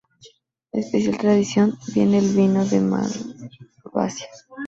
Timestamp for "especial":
0.71-1.15